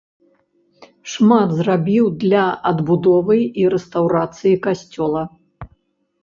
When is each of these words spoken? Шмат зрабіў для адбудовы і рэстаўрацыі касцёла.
Шмат 1.15 1.49
зрабіў 1.59 2.05
для 2.23 2.45
адбудовы 2.71 3.37
і 3.63 3.67
рэстаўрацыі 3.75 4.55
касцёла. 4.65 5.21